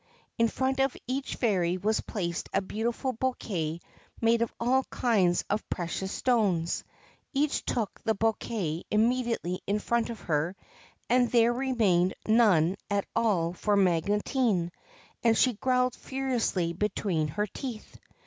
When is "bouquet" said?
3.13-3.81, 8.15-8.81